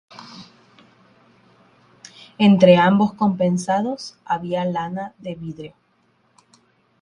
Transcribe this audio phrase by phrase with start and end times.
[2.39, 5.75] Entre ambos compensados había lana de vidrio.